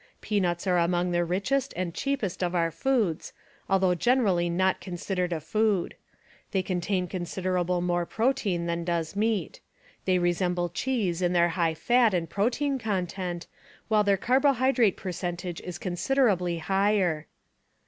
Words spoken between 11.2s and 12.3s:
in their high fat and